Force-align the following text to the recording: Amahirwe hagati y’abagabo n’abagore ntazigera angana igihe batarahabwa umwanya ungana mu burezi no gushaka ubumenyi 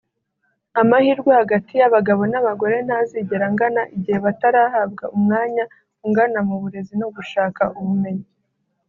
Amahirwe 0.81 1.31
hagati 1.39 1.71
y’abagabo 1.79 2.21
n’abagore 2.31 2.75
ntazigera 2.87 3.43
angana 3.49 3.81
igihe 3.95 4.17
batarahabwa 4.25 5.03
umwanya 5.17 5.63
ungana 6.05 6.39
mu 6.47 6.55
burezi 6.61 6.93
no 7.01 7.07
gushaka 7.15 7.63
ubumenyi 7.79 8.27